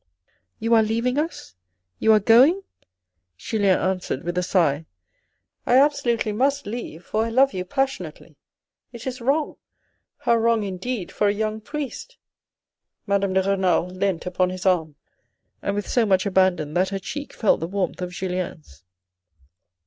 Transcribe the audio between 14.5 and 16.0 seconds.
arm, and with